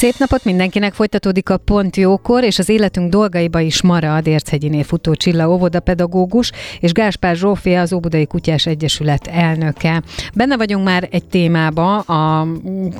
[0.00, 5.14] Szép napot mindenkinek, folytatódik a Pont Jókor, és az életünk dolgaiba is marad Érchegyinél futó
[5.14, 6.50] Csilla óvodapedagógus,
[6.80, 10.02] és Gáspár Zsófia, az Óbudai Kutyás Egyesület elnöke.
[10.34, 12.46] Benne vagyunk már egy témába, a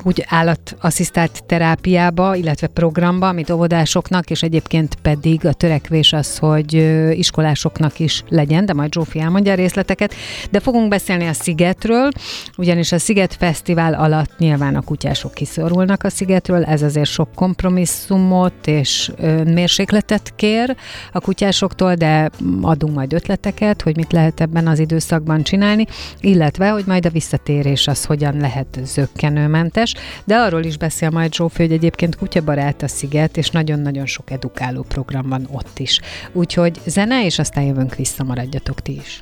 [0.03, 6.73] kuty állatasszisztált terápiába, illetve programba, amit óvodásoknak, és egyébként pedig a törekvés az, hogy
[7.17, 10.13] iskolásoknak is legyen, de majd Zsófi elmondja a részleteket.
[10.51, 12.09] De fogunk beszélni a Szigetről,
[12.57, 17.29] ugyanis a Sziget Fesztivál alatt nyilván a kutyások kiszorulnak a Szigetről, ez az azért sok
[17.35, 19.11] kompromisszumot és
[19.45, 20.75] mérsékletet kér
[21.11, 22.29] a kutyásoktól, de
[22.61, 25.85] adunk majd ötleteket, hogy mit lehet ebben az időszakban csinálni,
[26.19, 31.61] illetve, hogy majd a visszatérés az hogyan lehet zöggenőmentes, de arról is beszél majd Zsófi,
[31.61, 35.99] hogy egyébként kutyabarát a sziget, és nagyon-nagyon sok edukáló program van ott is.
[36.31, 39.21] Úgyhogy zene, és aztán jövünk vissza, maradjatok ti is.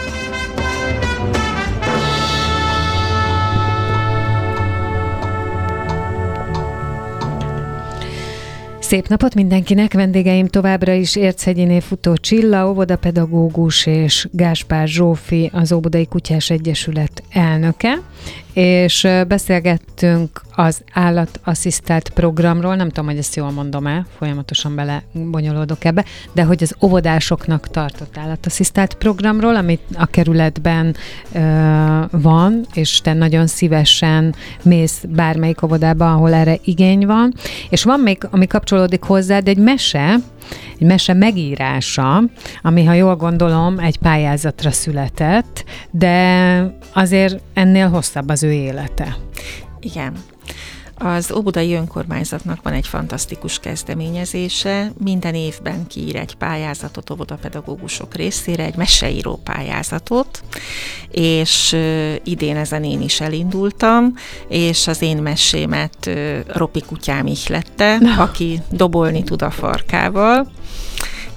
[8.91, 9.93] Szép napot mindenkinek!
[9.93, 18.01] Vendégeim továbbra is Érchegyiné futó Csilla, óvodapedagógus és Gáspár Zsófi, az Óbudai Kutyás Egyesület elnöke
[18.53, 26.05] és beszélgettünk az állatasszisztált programról, nem tudom, hogy ezt jól mondom-e, folyamatosan bele bonyolódok ebbe,
[26.31, 30.95] de hogy az óvodásoknak tartott állatasszisztált programról, amit a kerületben
[31.31, 31.39] ö,
[32.11, 37.33] van, és te nagyon szívesen mész bármelyik óvodába, ahol erre igény van,
[37.69, 40.15] és van még, ami kapcsolódik hozzá, de egy mese,
[40.79, 42.23] egy mese megírása,
[42.61, 49.17] ami, ha jól gondolom, egy pályázatra született, de azért ennél hosszabb az ő élete.
[49.79, 50.13] Igen.
[51.03, 54.91] Az Óbudai Önkormányzatnak van egy fantasztikus kezdeményezése.
[55.03, 60.43] Minden évben kiír egy pályázatot óvodapedagógusok részére, egy meseíró pályázatot,
[61.11, 61.77] és
[62.23, 64.13] idén ezen én is elindultam,
[64.47, 66.09] és az én mesémet
[66.47, 70.51] Ropi kutyám ihlette, aki dobolni tud a farkával,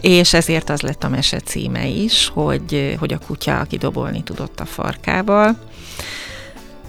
[0.00, 4.60] és ezért az lett a mese címe is, hogy, hogy a kutya, aki dobolni tudott
[4.60, 5.58] a farkával.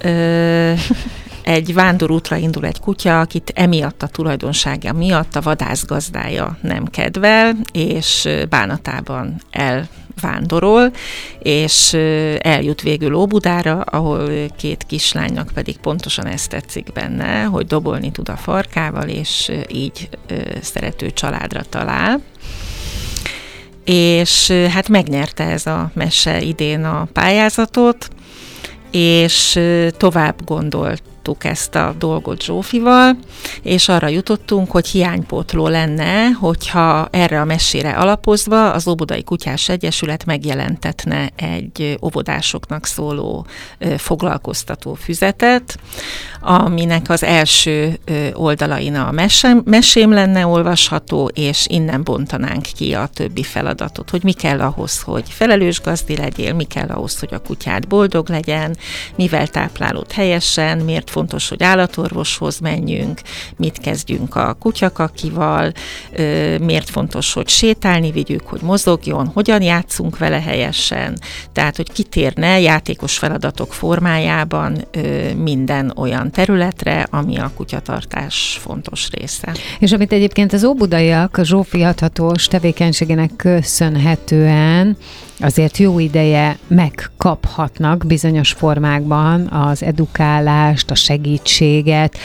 [0.01, 0.73] Ö,
[1.45, 8.29] egy vándorútra indul egy kutya, akit emiatt a tulajdonsága miatt a vadászgazdája nem kedvel, és
[8.49, 9.87] bánatában el
[10.21, 10.91] vándorol,
[11.39, 11.93] és
[12.39, 18.35] eljut végül Óbudára, ahol két kislánynak pedig pontosan ezt tetszik benne, hogy dobolni tud a
[18.35, 20.09] farkával, és így
[20.61, 22.21] szerető családra talál.
[23.83, 28.07] És hát megnyerte ez a mese idén a pályázatot,
[28.91, 29.59] és
[29.97, 33.17] tovább gondolt megvitattuk ezt a dolgot Zsófival,
[33.61, 40.25] és arra jutottunk, hogy hiánypótló lenne, hogyha erre a mesére alapozva az Óbudai Kutyás Egyesület
[40.25, 43.45] megjelentetne egy óvodásoknak szóló
[43.97, 45.77] foglalkoztató füzetet,
[46.41, 47.99] aminek az első
[48.33, 54.33] oldalain a mesem, mesém lenne olvasható, és innen bontanánk ki a többi feladatot, hogy mi
[54.33, 58.77] kell ahhoz, hogy felelős gazdi legyél, mi kell ahhoz, hogy a kutyád boldog legyen,
[59.15, 63.21] mivel táplálod helyesen, miért fontos, hogy állatorvoshoz menjünk,
[63.57, 65.71] mit kezdjünk a kutyakakival,
[66.59, 71.17] miért fontos, hogy sétálni vigyük, hogy mozogjon, hogyan játszunk vele helyesen,
[71.53, 74.87] tehát, hogy kitérne játékos feladatok formájában
[75.35, 79.53] minden olyan területre, ami a kutyatartás fontos része.
[79.79, 84.97] És amit egyébként az óbudaiak a Zsófi hathatós tevékenységének köszönhetően
[85.39, 92.17] azért jó ideje megkaphatnak bizonyos formákban az edukálást, a segítséget.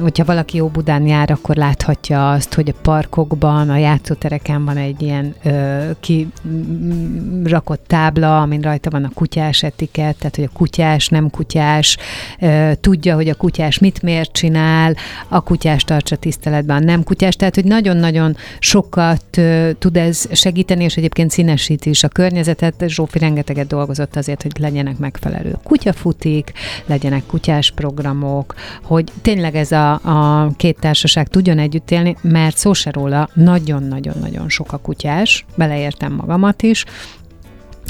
[0.00, 5.34] Hogyha valaki Óbudán jár, akkor láthatja azt, hogy a parkokban, a játszótereken van egy ilyen
[5.44, 11.96] ö, kirakott tábla, amin rajta van a kutyás etiket, tehát hogy a kutyás, nem kutyás,
[12.40, 14.96] ö, tudja, hogy a kutyás mit miért csinál,
[15.28, 20.96] a kutyás tartsa tiszteletben, nem kutyás, tehát hogy nagyon-nagyon sokat ö, tud ez segíteni, és
[20.96, 22.46] egyébként színesíti is a környezetet.
[22.86, 26.52] Zsófi rengeteget dolgozott azért, hogy legyenek megfelelő kutyafutik,
[26.86, 32.72] legyenek kutyás programok, hogy tényleg ez a, a két társaság tudjon együtt élni, mert szó
[32.72, 36.84] se róla, nagyon-nagyon-nagyon sok a kutyás, beleértem magamat is,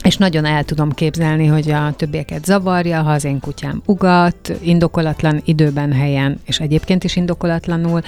[0.04, 5.40] és nagyon el tudom képzelni, hogy a többieket zavarja, ha az én kutyám ugat, indokolatlan
[5.44, 8.00] időben, helyen, és egyébként is indokolatlanul,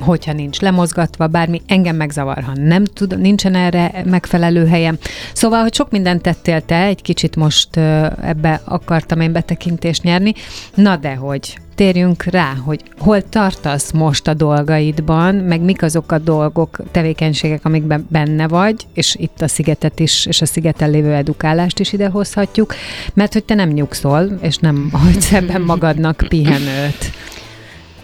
[0.00, 4.98] hogyha nincs lemozgatva, bármi, engem megzavar, ha nem tud, nincsen erre megfelelő helyem.
[5.32, 10.32] Szóval, hogy sok mindent tettél te, egy kicsit most ebbe akartam én betekintést nyerni,
[10.74, 16.18] na de hogy térjünk rá, hogy hol tartasz most a dolgaidban, meg mik azok a
[16.18, 21.78] dolgok, tevékenységek, amikben benne vagy, és itt a szigetet is, és a szigeten lévő edukálást
[21.78, 22.74] is idehozhatjuk,
[23.14, 27.12] mert hogy te nem nyugszol, és nem hagysz ebben magadnak pihenőt.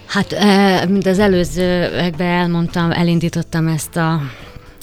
[0.06, 0.36] Hát,
[0.88, 4.20] mint az előzőekben elmondtam, elindítottam ezt a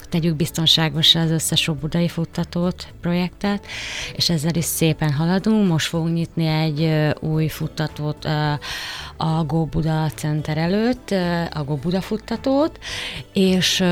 [0.09, 3.65] tegyük biztonságosra az összes budai futtatót, projektet,
[4.15, 5.67] és ezzel is szépen haladunk.
[5.67, 8.25] Most fogunk nyitni egy új futtatót
[9.17, 11.11] a Go Buda Center előtt,
[11.53, 12.79] a Go Buda futtatót,
[13.33, 13.83] és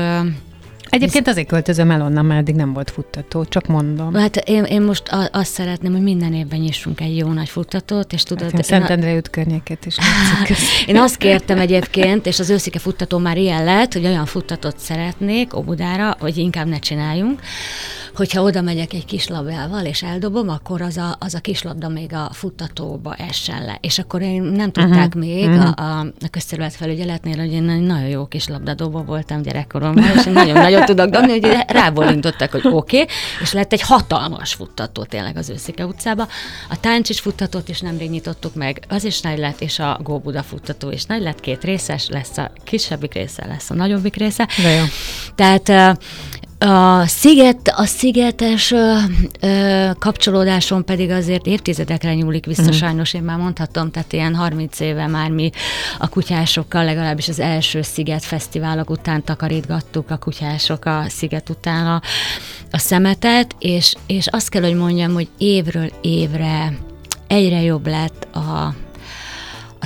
[0.96, 4.14] Egyébként azért költözöm el onnan, mert eddig nem volt futtató, csak mondom.
[4.14, 5.02] Hát én, én most
[5.32, 8.50] azt szeretném, hogy minden évben nyissunk egy jó nagy futtatót, és tudod...
[8.50, 9.96] Hát Szentendre út környéket is.
[10.86, 15.56] én azt kértem egyébként, és az őszike futtató már ilyen lett, hogy olyan futtatót szeretnék
[15.56, 17.40] Obudára, hogy inkább ne csináljunk,
[18.16, 21.88] hogyha oda megyek egy kis labjával, és eldobom, akkor az a, az a kis labda
[21.88, 23.78] még a futtatóba essen le.
[23.80, 25.22] És akkor én nem tudták uh-huh.
[25.22, 25.72] még uh-huh.
[25.76, 31.10] a, a közterületfelügyeletnél, hogy én egy nagyon jó kis labdadobó voltam gyerekkoromban, és nagyon-nagyon tudok
[31.10, 36.28] dobni, hogy rábólintottak, hogy oké, okay, és lett egy hatalmas futtató tényleg az őszike utcába.
[36.70, 40.90] A táncsis futtatót is nemrég nyitottuk meg, az is nagy lett, és a Góbuda futtató
[40.90, 44.48] is nagy lett, két részes, lesz a kisebbik része, lesz a nagyobbik része.
[44.62, 44.84] De jó.
[45.34, 45.98] Tehát
[46.58, 48.94] a, sziget, a szigetes ö,
[49.40, 52.70] ö, kapcsolódáson pedig azért évtizedekre nyúlik vissza, mm.
[52.70, 55.50] sajnos én már mondhatom, tehát ilyen 30 éve már mi
[55.98, 62.02] a kutyásokkal legalábbis az első Sziget fesztiválok után takarítgattuk a kutyások a Sziget után a,
[62.70, 66.78] a szemetet, és, és azt kell, hogy mondjam, hogy évről évre
[67.26, 68.74] egyre jobb lett a,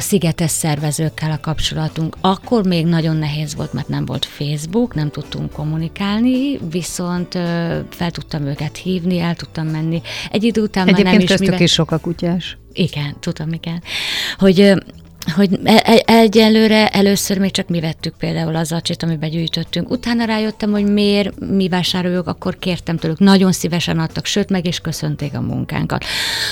[0.01, 2.17] a szigetes szervezőkkel a kapcsolatunk.
[2.21, 7.33] Akkor még nagyon nehéz volt, mert nem volt Facebook, nem tudtunk kommunikálni, viszont
[7.91, 10.03] fel tudtam őket hívni, el tudtam menni.
[10.31, 11.61] Egy idő után Egyébként már nem is, mivel...
[11.61, 12.59] is sok a kutyás.
[12.73, 13.83] Igen, tudom, igen.
[14.39, 14.75] Hogy
[15.35, 19.91] hogy e, e, egyelőre először még csak mi vettük például az acsit, amiben gyűjtöttünk.
[19.91, 24.79] Utána rájöttem, hogy miért mi vásároljuk, akkor kértem tőlük, nagyon szívesen adtak, sőt, meg is
[24.79, 26.05] köszönték a munkánkat.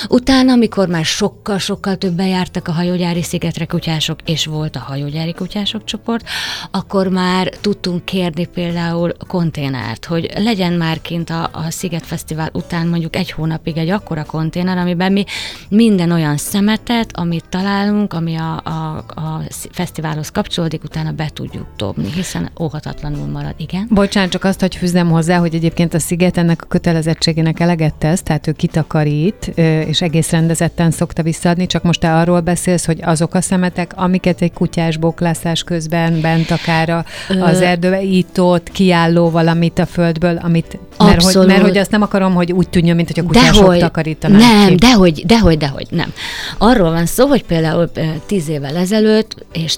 [0.09, 5.83] Utána, amikor már sokkal-sokkal többen jártak a hajógyári szigetre kutyások, és volt a hajógyári kutyások
[5.83, 6.27] csoport,
[6.71, 12.87] akkor már tudtunk kérni például konténert, hogy legyen már kint a, a Sziget Fesztivál után
[12.87, 15.23] mondjuk egy hónapig egy akkora konténer, amiben mi
[15.69, 19.41] minden olyan szemetet, amit találunk, ami a, a, a
[19.71, 23.87] fesztiválhoz kapcsolódik, utána be tudjuk dobni, hiszen óhatatlanul marad, igen.
[23.89, 28.21] Bocsánat, csak azt, hogy fűzzem hozzá, hogy egyébként a Sziget ennek a kötelezettségének eleget tesz,
[28.21, 29.47] tehát ő kitakarít,
[29.87, 34.41] és egész rendezetten szokta visszaadni, csak most te arról beszélsz, hogy azok a szemetek, amiket
[34.41, 37.05] egy kutyás boklászás közben bent akár
[37.41, 42.33] az erdőbe ított, kiálló valamit a földből, amit, mert hogy, mert hogy azt nem akarom,
[42.33, 44.75] hogy úgy tűnjön, mint hogy a kutyások dehogy, takarítanak Nem, ki.
[44.75, 46.13] dehogy, dehogy, dehogy, nem.
[46.57, 47.91] Arról van szó, hogy például
[48.25, 49.77] tíz évvel ezelőtt, és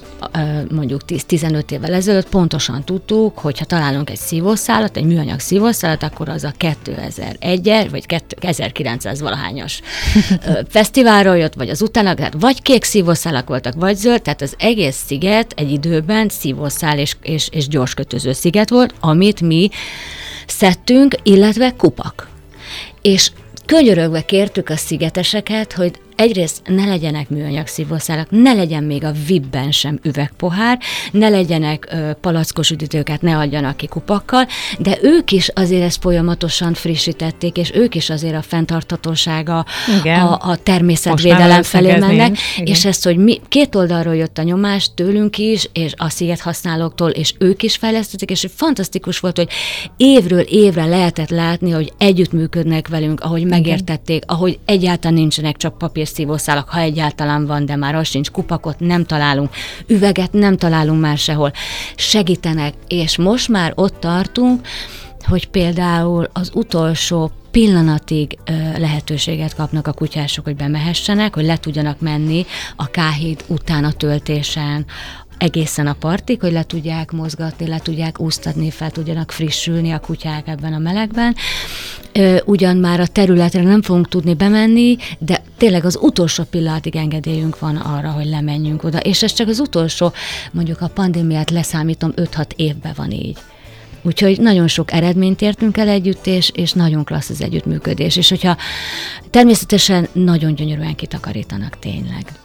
[0.70, 6.28] mondjuk 10-15 évvel ezelőtt pontosan tudtuk, hogy ha találunk egy szívószálat, egy műanyag szívószálat, akkor
[6.28, 8.06] az a 2001 vagy
[8.40, 9.80] 1900 valahányas
[10.68, 15.02] fesztiválról jött, vagy az utána, tehát vagy kék szívószálak voltak, vagy zöld, tehát az egész
[15.06, 19.70] sziget egy időben szívószál és, és, és gyorskötöző sziget volt, amit mi
[20.46, 22.28] szedtünk, illetve kupak.
[23.02, 23.30] És
[23.66, 29.70] könyörögve kértük a szigeteseket, hogy egyrészt ne legyenek műanyag szívószálak, ne legyen még a vibben
[29.70, 30.78] sem üvegpohár,
[31.12, 34.46] ne legyenek ö, palackos üdítőket, ne adjanak ki kupakkal,
[34.78, 39.64] de ők is azért ezt folyamatosan frissítették, és ők is azért a fenntarthatósága,
[40.04, 45.38] a, a természetvédelem felé mennek, és ezt, hogy mi, két oldalról jött a nyomás tőlünk
[45.38, 49.48] is, és a sziget használóktól, és ők is fejlesztették, és fantasztikus volt, hogy
[49.96, 56.80] évről évre lehetett látni, hogy együttműködnek velünk, ahogy megértették, ahogy egyáltalán nincsenek csak papírszívószálak, ha
[56.80, 59.50] egyáltalán van, de már az sincs, kupakot nem találunk,
[59.86, 61.52] üveget nem találunk már sehol.
[61.94, 64.66] Segítenek, és most már ott tartunk,
[65.28, 72.00] hogy például az utolsó pillanatig ö, lehetőséget kapnak a kutyások, hogy bemehessenek, hogy le tudjanak
[72.00, 74.86] menni a káhíd után a töltésen,
[75.42, 80.48] egészen a partig, hogy le tudják mozgatni, le tudják úsztatni, fel tudjanak frissülni a kutyák
[80.48, 81.34] ebben a melegben.
[82.44, 87.76] Ugyan már a területre nem fogunk tudni bemenni, de tényleg az utolsó pillanatig engedélyünk van
[87.76, 88.98] arra, hogy lemenjünk oda.
[88.98, 90.12] És ez csak az utolsó,
[90.52, 93.38] mondjuk a pandémiát leszámítom, 5-6 évben van így.
[94.02, 98.16] Úgyhogy nagyon sok eredményt értünk el együtt, és, és nagyon klassz az együttműködés.
[98.16, 98.56] És hogyha
[99.30, 102.41] természetesen nagyon gyönyörűen kitakarítanak tényleg.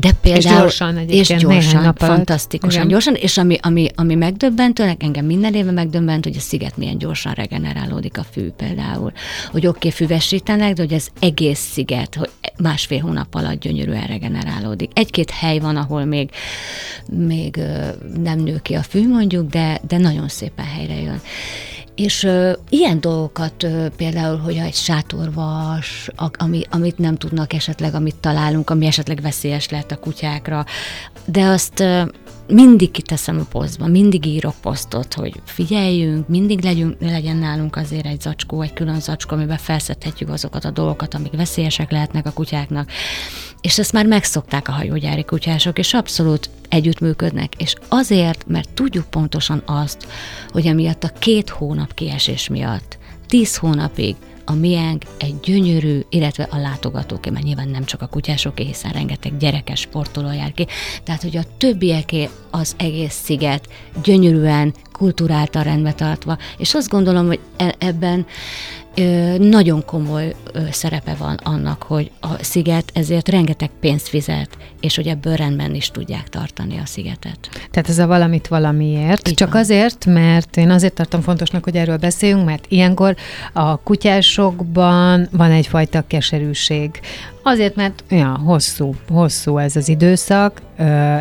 [0.00, 2.14] De például, és gyorsan egyébként, és gyorsan, nap alatt.
[2.14, 2.88] fantasztikusan Igen.
[2.88, 7.32] gyorsan, és ami, ami, ami megdöbbentő, engem minden évben megdöbbent, hogy a sziget milyen gyorsan
[7.32, 9.12] regenerálódik a fű például.
[9.50, 14.90] Hogy oké, okay, füvesítenek, de hogy az egész sziget, hogy másfél hónap alatt gyönyörűen regenerálódik.
[14.94, 16.30] Egy-két hely van, ahol még,
[17.10, 17.60] még
[18.22, 21.20] nem nő ki a fű mondjuk, de, de nagyon szépen helyre jön.
[22.02, 27.94] És ö, ilyen dolgokat ö, például, hogy egy sátorvas, a, ami, amit nem tudnak esetleg,
[27.94, 30.64] amit találunk, ami esetleg veszélyes lehet a kutyákra,
[31.24, 32.02] de azt ö,
[32.48, 38.20] mindig kiteszem a posztba, mindig írok posztot, hogy figyeljünk, mindig legyünk, legyen nálunk azért egy
[38.20, 42.90] zacskó, egy külön zacskó, amiben felszedhetjük azokat a dolgokat, amik veszélyesek lehetnek a kutyáknak.
[43.60, 49.62] És ezt már megszokták a hajógyári kutyások, és abszolút együttműködnek, és azért, mert tudjuk pontosan
[49.66, 50.06] azt,
[50.48, 56.56] hogy emiatt a két hónap kiesés miatt, tíz hónapig a miénk egy gyönyörű, illetve a
[56.56, 60.66] látogatóké, mert nyilván nem csak a kutyásoké, hiszen rengeteg gyerekes sportoló jár ki,
[61.04, 63.68] tehát hogy a többieké az egész sziget
[64.02, 68.26] gyönyörűen, kulturáltan rendbe tartva, és azt gondolom, hogy e- ebben
[69.38, 70.34] nagyon komoly
[70.70, 74.48] szerepe van annak, hogy a sziget ezért rengeteg pénzt fizet,
[74.80, 77.38] és hogy ebből rendben is tudják tartani a szigetet.
[77.70, 79.28] Tehát ez a valamit valamiért.
[79.28, 79.60] Így Csak van.
[79.60, 83.16] azért, mert én azért tartom fontosnak, hogy erről beszéljünk, mert ilyenkor
[83.52, 87.00] a kutyásokban van egyfajta keserűség.
[87.42, 90.62] Azért, mert ja, hosszú, hosszú ez az időszak,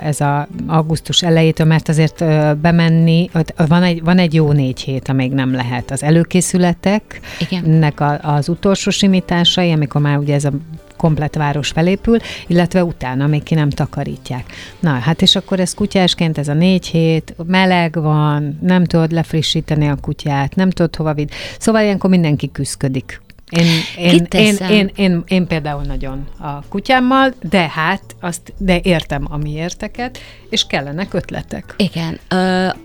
[0.03, 2.25] ez a augusztus elejétől, mert azért
[2.57, 3.29] bemenni,
[3.67, 5.91] van egy, van egy jó négy hét, amíg nem lehet.
[5.91, 10.51] Az előkészületeknek az utolsó simításai, amikor már ugye ez a
[10.97, 14.43] komplet város felépül, illetve utána még ki nem takarítják.
[14.79, 19.87] Na, hát és akkor ez kutyásként, ez a négy hét, meleg van, nem tudod lefrissíteni
[19.87, 21.29] a kutyát, nem tudod hova vidd.
[21.59, 23.21] Szóval ilyenkor mindenki küzdik
[23.51, 23.67] én,
[23.98, 29.38] én, én, én, én, én például nagyon a kutyámmal, de hát azt, de értem a
[29.38, 30.17] miérteket,
[30.50, 31.75] és kellenek ötletek.
[31.77, 32.20] Igen.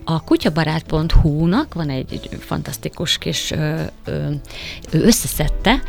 [0.05, 5.83] A kutyabarát.hu-nak van egy fantasztikus kis, ő összeszedte,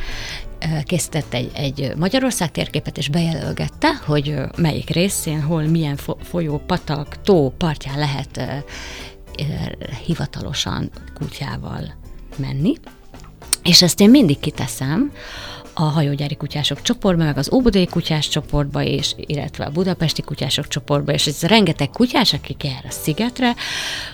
[0.83, 7.53] készített egy, egy Magyarország térképet, és bejelölgette, hogy melyik részén, hol, milyen folyó, patak, tó
[7.57, 8.63] partján lehet
[10.05, 11.93] hivatalosan kutyával
[12.37, 12.73] menni.
[13.67, 15.11] És ezt én mindig kiteszem
[15.73, 21.11] a hajógyári kutyások csoportba, meg az óbudai kutyás csoportba, és, illetve a budapesti kutyások csoportba,
[21.11, 23.55] és ez rengeteg kutyás, akik jár a szigetre,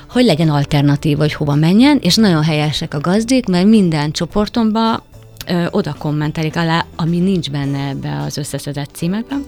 [0.10, 5.04] hogy legyen alternatív, hogy hova menjen, és nagyon helyesek a gazdik, mert minden csoportomban
[5.48, 9.46] ö, oda kommentelik alá, ami nincs benne ebbe az összeszedett címekben,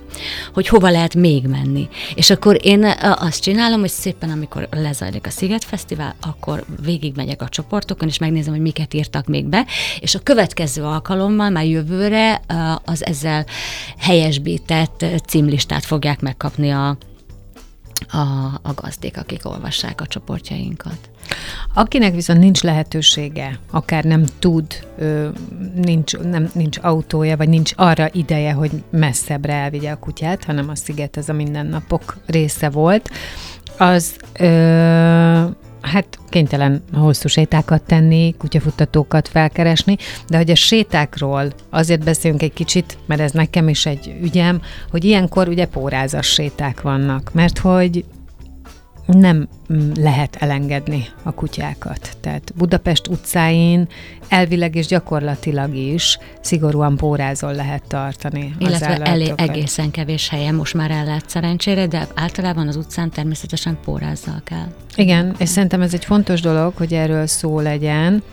[0.53, 1.89] hogy hova lehet még menni.
[2.15, 7.49] És akkor én azt csinálom, hogy szépen, amikor lezajlik a Sziget Fesztivál, akkor végigmegyek a
[7.49, 9.65] csoportokon, és megnézem, hogy miket írtak még be,
[9.99, 12.41] és a következő alkalommal, már jövőre
[12.85, 13.45] az ezzel
[13.97, 16.97] helyesbített címlistát fogják megkapni a,
[18.07, 18.17] a,
[18.61, 21.09] a gazdék, akik olvassák a csoportjainkat.
[21.73, 24.65] Akinek viszont nincs lehetősége, akár nem tud,
[25.75, 30.75] nincs, nem, nincs autója, vagy nincs arra ideje, hogy messzebbre elvigye a kutyát, hanem a
[30.75, 33.09] sziget ez a mindennapok része volt,
[33.77, 35.45] az ö,
[35.81, 39.97] hát kénytelen hosszú sétákat tenni, kutyafuttatókat felkeresni,
[40.27, 44.61] de hogy a sétákról azért beszélünk egy kicsit, mert ez nekem is egy ügyem,
[44.91, 48.05] hogy ilyenkor ugye pórázas séták vannak, mert hogy
[49.05, 52.17] nem mm, lehet elengedni a kutyákat.
[52.21, 53.87] Tehát Budapest utcáin
[54.27, 60.91] elvileg és gyakorlatilag is szigorúan pórázol lehet tartani Illetve elé, egészen kevés helyen most már
[60.91, 64.67] el lehet szerencsére, de általában az utcán természetesen pórázzal kell.
[64.95, 68.23] Igen, és szerintem ez egy fontos dolog, hogy erről szó legyen,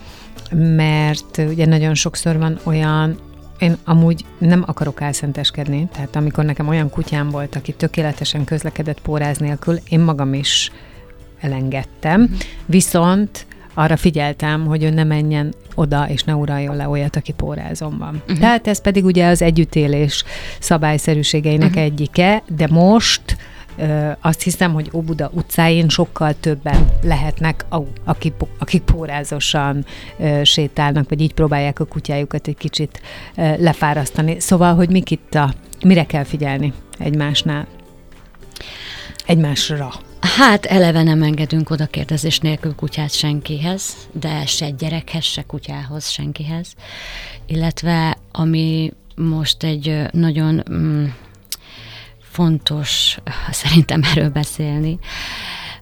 [0.51, 3.17] mert ugye nagyon sokszor van olyan,
[3.63, 9.37] én amúgy nem akarok álszenteskedni, tehát amikor nekem olyan kutyám volt, aki tökéletesen közlekedett póráz
[9.37, 10.71] nélkül, én magam is
[11.39, 12.33] elengedtem, Mhm.
[12.65, 17.97] viszont arra figyeltem, hogy ő ne menjen oda, és ne uraljon le olyat, aki pórázon
[17.97, 18.21] van.
[18.23, 18.39] Uh-huh.
[18.39, 20.23] Tehát ez pedig ugye az együttélés
[20.59, 21.83] szabályszerűségeinek uh-huh.
[21.83, 23.32] egyike, de most
[24.21, 27.65] azt hiszem, hogy Óbuda utcáin sokkal többen lehetnek,
[28.03, 29.85] akik, akik pórázosan
[30.43, 33.01] sétálnak, vagy így próbálják a kutyájukat egy kicsit
[33.35, 34.39] lefárasztani.
[34.39, 35.53] Szóval, hogy mik itt a,
[35.85, 37.67] mire kell figyelni egymásnál?
[39.25, 39.93] Egymásra.
[40.37, 46.73] Hát eleve nem engedünk oda kérdezés nélkül kutyát senkihez, de se gyerekhez, se kutyához, senkihez.
[47.45, 51.05] Illetve ami most egy nagyon mm,
[52.33, 53.17] fontos
[53.61, 54.99] szerintem erről beszélni,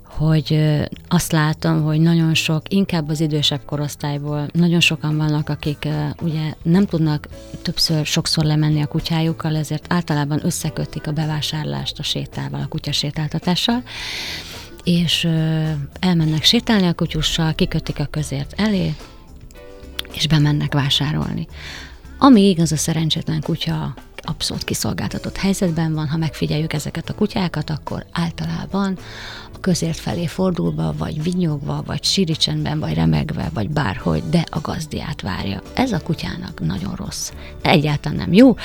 [0.04, 0.78] hogy
[1.08, 5.88] azt látom, hogy nagyon sok, inkább az idősebb korosztályból, nagyon sokan vannak, akik
[6.22, 7.28] ugye nem tudnak
[7.62, 13.84] többször, sokszor lemenni a kutyájukkal, ezért általában összekötik a bevásárlást a sétával, a kutyasétáltatással,
[14.84, 15.28] és
[16.00, 18.96] elmennek sétálni a kutyussal, kikötik a közért elé,
[20.14, 21.48] és bemennek vásárolni.
[22.18, 28.06] Ami igaz, a szerencsétlen kutya abszolút kiszolgáltatott helyzetben van, ha megfigyeljük ezeket a kutyákat, akkor
[28.12, 28.98] általában
[29.54, 35.22] a közért felé fordulva, vagy vinyogva, vagy siricsenben, vagy remegve, vagy bárhogy, de a gazdiát
[35.22, 35.62] várja.
[35.74, 37.32] Ez a kutyának nagyon rossz.
[37.62, 38.56] Egyáltalán nem jó,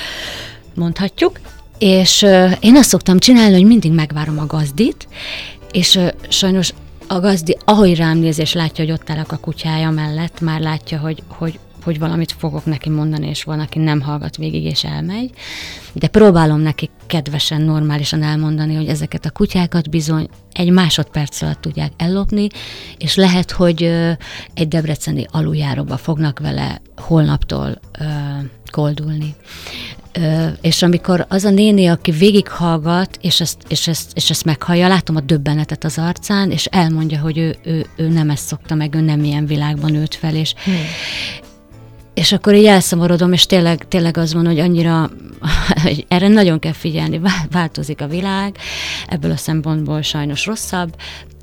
[0.75, 1.39] mondhatjuk.
[1.77, 2.21] És
[2.59, 5.07] én azt szoktam csinálni, hogy mindig megvárom a gazdit,
[5.71, 5.99] és
[6.29, 6.73] sajnos
[7.07, 10.99] a gazdi, ahogy rám néz, és látja, hogy ott állok a kutyája mellett, már látja,
[10.99, 15.29] hogy, hogy, hogy valamit fogok neki mondani, és van, aki nem hallgat végig, és elmegy.
[15.93, 21.91] De próbálom neki kedvesen, normálisan elmondani, hogy ezeket a kutyákat bizony egy másodperc alatt tudják
[21.97, 22.47] ellopni,
[22.97, 23.83] és lehet, hogy
[24.53, 27.79] egy debreceni aluljáróba fognak vele holnaptól
[28.71, 29.35] koldulni.
[30.61, 35.15] És amikor az a néni, aki végighallgat, és ezt, és, ezt, és ezt meghallja, látom
[35.15, 39.01] a döbbenetet az arcán, és elmondja, hogy ő, ő, ő nem ezt szokta meg, ő
[39.01, 40.75] nem ilyen világban nőtt fel, és, hmm.
[42.17, 45.09] És akkor így elszomorodom, és tényleg, tényleg az van, hogy annyira,
[45.83, 48.57] hogy erre nagyon kell figyelni, vá- változik a világ,
[49.07, 50.95] ebből a szempontból sajnos rosszabb,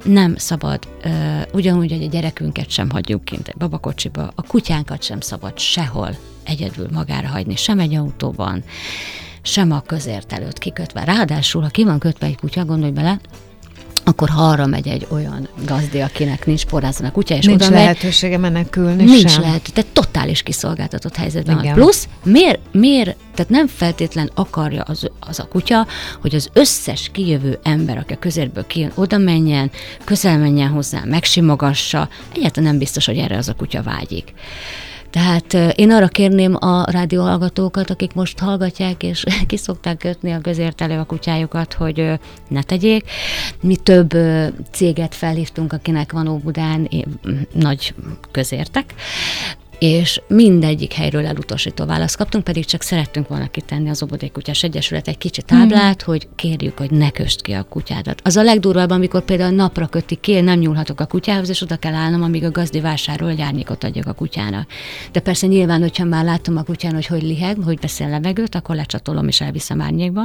[0.05, 1.13] nem szabad, uh,
[1.53, 6.89] ugyanúgy, hogy a gyerekünket sem hagyjuk kint egy babakocsiba, a kutyánkat sem szabad sehol egyedül
[6.93, 8.65] magára hagyni, sem egy autóban,
[9.43, 11.05] sem a közért előtt kikötve.
[11.05, 13.21] Ráadásul, ha ki van kötve egy kutya, gondolj bele,
[14.05, 17.81] akkor arra megy egy olyan gazdi, akinek nincs porrázon a kutya, és Nincs oda megy,
[17.81, 19.41] lehetősége menekülni Nincs sem.
[19.41, 21.75] lehet, tehát totális kiszolgáltatott helyzetben Igen.
[21.75, 21.83] van.
[21.83, 25.87] Plusz, miért, miért, tehát nem feltétlen akarja az, az a kutya,
[26.21, 29.71] hogy az összes kijövő ember, aki a közérből kijön, oda menjen,
[30.05, 34.33] közel menjen hozzá, megsimogassa, egyáltalán nem biztos, hogy erre az a kutya vágyik.
[35.15, 40.81] Tehát én arra kérném a rádióhallgatókat, akik most hallgatják, és ki szokták kötni a közért
[40.81, 42.11] elő a kutyájukat, hogy
[42.49, 43.11] ne tegyék.
[43.61, 44.11] Mi több
[44.71, 46.89] céget felhívtunk, akinek van Óbudán
[47.53, 47.95] nagy
[48.31, 48.95] közértek,
[49.79, 55.09] és mindegyik helyről elutasító választ kaptunk, pedig csak szerettünk volna kitenni az Obodék Kutyás Egyesület
[55.09, 56.07] egy kicsi táblát, mm.
[56.07, 58.21] hogy kérjük, hogy ne köst ki a kutyádat.
[58.25, 61.77] Az a legdurvább, amikor például napra kötik ki, én nem nyúlhatok a kutyához, és oda
[61.77, 64.67] kell állnom, amíg a gazdi vásárol, hogy árnyékot adjak a kutyának.
[65.13, 68.77] De persze nyilván, hogyha már látom a kutyán, hogy hogy liheg, hogy beszél levegőt, akkor
[68.77, 70.23] lecsatolom és elviszem árnyékba,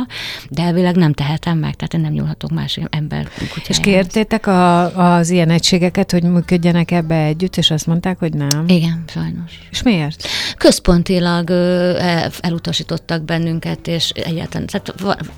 [0.49, 3.67] de elvileg nem tehetem meg, tehát én nem nyúlhatok más ember kutyájához.
[3.67, 8.63] És kértétek a, az ilyen egységeket, hogy működjenek ebbe együtt, és azt mondták, hogy nem?
[8.67, 9.48] Igen, sajnos.
[9.71, 10.27] És miért?
[10.57, 14.93] Központilag el- elutasítottak bennünket, és egyáltalán tehát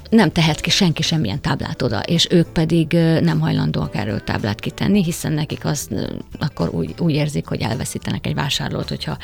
[0.10, 5.04] nem tehet ki senki semmilyen táblát oda, és ők pedig nem hajlandóak erről táblát kitenni,
[5.04, 5.89] hiszen nekik az
[6.39, 9.17] akkor úgy, úgy érzik, hogy elveszítenek egy vásárlót, hogyha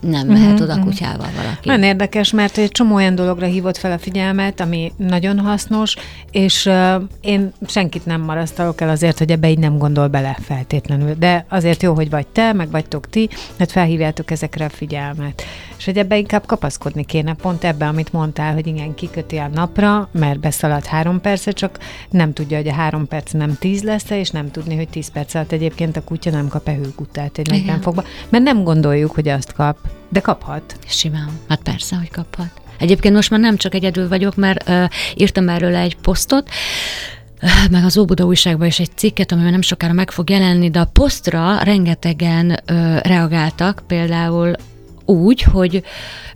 [0.00, 1.68] nem mehet oda kutyával valaki.
[1.68, 5.96] Nagyon érdekes, mert egy csomó olyan dologra hívott fel a figyelmet, ami nagyon hasznos,
[6.30, 11.14] és uh, én senkit nem marasztalok el azért, hogy ebbe így nem gondol bele feltétlenül.
[11.14, 13.72] De azért jó, hogy vagy te, meg vagytok ti, mert
[14.14, 15.42] felhívjátok ezekre a figyelmet.
[15.76, 20.08] És hogy ebbe inkább kapaszkodni kéne, pont ebbe, amit mondtál, hogy igen, kiköti a napra,
[20.12, 21.78] mert beszaladt három perce, csak
[22.10, 25.34] nem tudja, hogy a három perc nem tíz lesz és nem tudni, hogy tíz perc
[25.34, 27.80] alatt egyébként a kutya nem kap-e hőgutát egy 40 Igen.
[27.80, 29.76] fokba, mert nem gondoljuk, hogy azt kap,
[30.08, 30.76] de kaphat.
[30.86, 31.30] Simán.
[31.48, 32.50] Hát persze, hogy kaphat.
[32.78, 36.48] Egyébként most már nem csak egyedül vagyok, mert uh, írtam erről egy posztot,
[37.70, 40.88] meg az Óbuda újságban is egy cikket, amiben nem sokára meg fog jelenni, de a
[40.92, 44.52] posztra rengetegen ö, reagáltak, például
[45.06, 45.82] úgy, hogy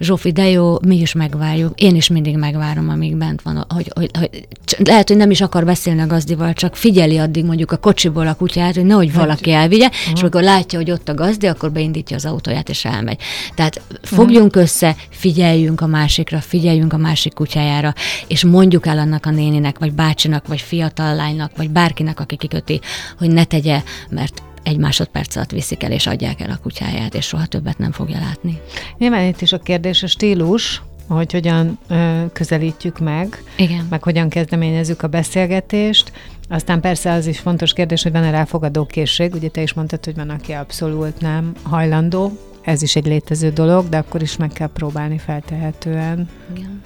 [0.01, 1.81] Zsófi, de jó, mi is megvárjuk.
[1.81, 3.65] Én is mindig megvárom, amíg bent van.
[3.69, 4.47] Hogy, hogy, hogy,
[4.85, 8.35] lehet, hogy nem is akar beszélni a gazdival, csak figyeli addig mondjuk a kocsiból a
[8.35, 10.13] kutyát, hogy nehogy valaki elvigye, uh-huh.
[10.15, 13.21] és amikor látja, hogy ott a gazdi, akkor beindítja az autóját, és elmegy.
[13.55, 14.63] Tehát fogjunk uh-huh.
[14.63, 17.95] össze, figyeljünk a másikra, figyeljünk a másik kutyájára,
[18.27, 22.81] és mondjuk el annak a néninek, vagy bácsinak, vagy fiatal lánynak, vagy bárkinek, aki kiköti,
[23.19, 27.27] hogy ne tegye, mert egy másodperc alatt viszik el és adják el a kutyáját, és
[27.27, 28.61] soha többet nem fogja látni.
[28.99, 33.87] Nyilván itt is a kérdés a stílus, hogy hogyan ö, közelítjük meg, Igen.
[33.91, 36.13] meg hogyan kezdeményezzük a beszélgetést.
[36.49, 39.35] Aztán persze az is fontos kérdés, hogy van-e ráfogadó készség.
[39.35, 42.39] Ugye te is mondtad, hogy van, aki abszolút nem hajlandó.
[42.63, 46.29] Ez is egy létező dolog, de akkor is meg kell próbálni feltehetően.
[46.55, 46.83] Igen.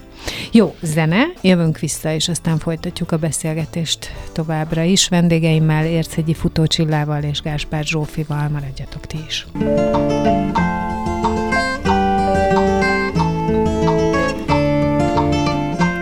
[0.50, 5.08] Jó, zene, jövünk vissza, és aztán folytatjuk a beszélgetést továbbra is.
[5.08, 9.46] Vendégeimmel, Érchegyi Futócsillával és Gáspár Zsófival maradjatok ti is.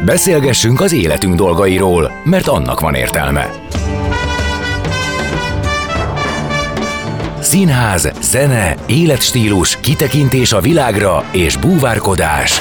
[0.05, 3.51] Beszélgessünk az életünk dolgairól, mert annak van értelme.
[7.41, 12.61] Színház, zene, életstílus, kitekintés a világra és búvárkodás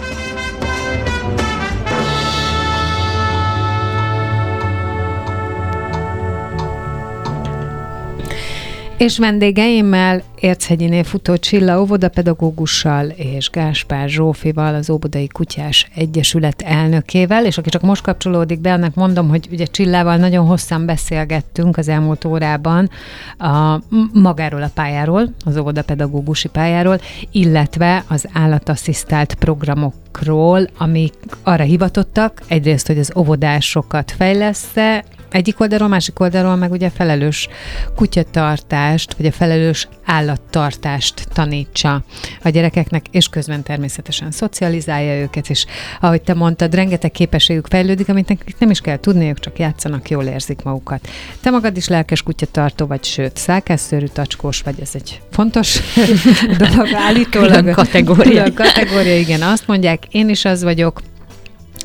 [9.01, 17.57] És vendégeimmel Érchegyiné futó Csilla óvodapedagógussal és Gáspár Zsófival, az Óbudai Kutyás Egyesület elnökével, és
[17.57, 22.25] aki csak most kapcsolódik be, annak mondom, hogy ugye Csillával nagyon hosszan beszélgettünk az elmúlt
[22.25, 22.89] órában
[23.37, 23.81] a
[24.13, 26.99] magáról a pályáról, az óvodapedagógusi pályáról,
[27.31, 36.19] illetve az állatasszisztált programokról, amik arra hivatottak, egyrészt, hogy az óvodásokat fejlesz-e, egyik oldalról, másik
[36.19, 37.47] oldalról meg ugye felelős
[37.95, 42.03] kutyatartást, vagy a felelős állattartást tanítsa
[42.43, 45.65] a gyerekeknek, és közben természetesen szocializálja őket, és
[45.99, 50.23] ahogy te mondtad, rengeteg képességük fejlődik, amit nekik nem is kell tudniuk, csak játszanak, jól
[50.23, 51.07] érzik magukat.
[51.41, 55.79] Te magad is lelkes kutyatartó vagy, sőt, szálkásszörű tacskós vagy, ez egy fontos
[56.57, 57.49] dolog állítólag.
[57.55, 58.23] Külön kategória.
[58.23, 61.01] Külön kategória, igen, azt mondják, én is az vagyok,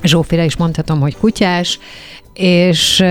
[0.02, 1.78] Zsófira is mondhatom, hogy kutyás,
[2.36, 3.04] és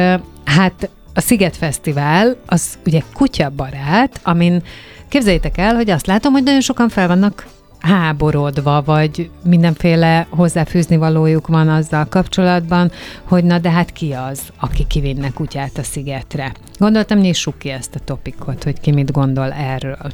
[0.44, 4.64] hát a Sziget Fesztivál az ugye kutyabarát, amin
[5.08, 7.48] képzeljétek el, hogy azt látom, hogy nagyon sokan fel vannak
[7.80, 12.92] háborodva, vagy mindenféle hozzáfűzni valójuk van azzal kapcsolatban,
[13.24, 16.52] hogy na de hát ki az, aki kivinne kutyát a szigetre.
[16.78, 20.12] Gondoltam, nyissuk ki ezt a topikot, hogy ki mit gondol erről.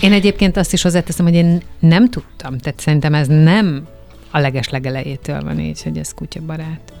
[0.00, 3.86] Én egyébként azt is hozzáteszem, hogy én nem tudtam, tehát szerintem ez nem
[4.30, 6.92] a leges legelejétől van így, hogy ez kutyabarát.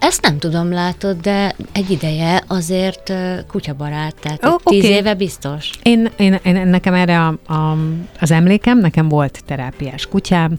[0.00, 3.12] Ezt nem tudom, látod, de egy ideje azért
[3.48, 4.94] kutyabarát, tehát oh, tíz oké.
[4.94, 5.70] éve biztos.
[5.82, 7.76] Én, én, én nekem erre a, a,
[8.20, 10.58] az emlékem, nekem volt terápiás kutyám,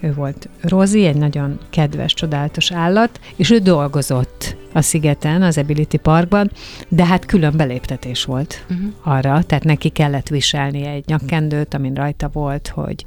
[0.00, 5.96] ő volt Rozi, egy nagyon kedves, csodálatos állat, és ő dolgozott a szigeten, az Ability
[5.96, 6.50] Parkban,
[6.88, 8.86] de hát külön beléptetés volt uh-huh.
[9.02, 13.04] arra, tehát neki kellett viselnie egy nyakkendőt, amin rajta volt, hogy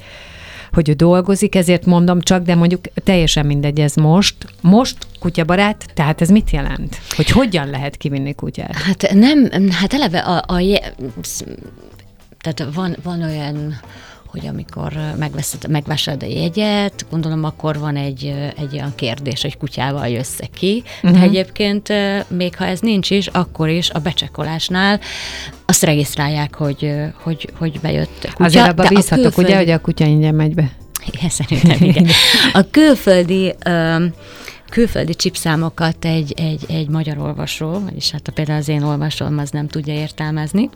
[0.71, 4.36] hogy ő dolgozik, ezért mondom csak, de mondjuk teljesen mindegy ez most.
[4.62, 6.97] Most kutyabarát, tehát ez mit jelent?
[7.15, 8.75] Hogy hogyan lehet kivinni kutyát?
[8.75, 10.62] Hát nem, hát eleve a, a
[12.39, 13.79] tehát van, van olyan
[14.32, 20.08] hogy amikor megveszed, megvásárolod a jegyet, gondolom akkor van egy, egy olyan kérdés, hogy kutyával
[20.08, 21.20] jössz ki, uh-huh.
[21.20, 21.94] de egyébként
[22.28, 25.00] még ha ez nincs is, akkor is a becsekolásnál
[25.65, 26.92] azt regisztrálják, hogy,
[27.24, 28.44] hogy, hogy bejött kutya.
[28.44, 30.72] Azért abban a bízhatok, külföldi- ugye, hogy a kutya ingyen megy be.
[31.12, 32.08] Igen, szerintem igen.
[32.54, 34.13] A külföldi um,
[34.70, 39.50] külföldi csipszámokat egy, egy, egy magyar olvasó, vagyis hát a például az én olvasóm az
[39.50, 40.70] nem tudja értelmezni,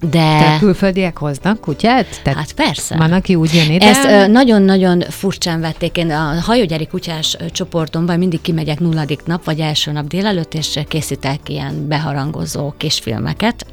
[0.00, 0.38] de...
[0.38, 2.20] De külföldiek hoznak kutyát?
[2.22, 2.96] Tehát Hát persze.
[2.96, 3.86] van, aki úgy jön ide?
[3.86, 5.96] Ezt nagyon-nagyon furcsán vették.
[5.96, 11.48] Én a hajógyári kutyás csoportomban mindig kimegyek nulladik nap, vagy első nap délelőtt, és készítek
[11.48, 13.66] ilyen beharangozó kisfilmeket.